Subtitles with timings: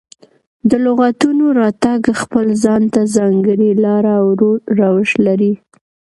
[0.69, 4.27] د لغتونو راتګ خپل ځان ته ځانګړې لاره او
[4.79, 5.53] روش لري.